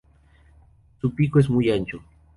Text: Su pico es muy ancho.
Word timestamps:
Su 0.99 1.13
pico 1.13 1.37
es 1.39 1.47
muy 1.47 1.69
ancho. 1.69 1.99